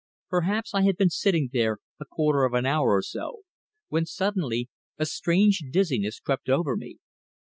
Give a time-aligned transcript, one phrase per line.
[0.31, 3.41] Perhaps I had been sitting there a quarter of an hour or so,
[3.89, 6.97] when suddenly a strange dizziness crept over me.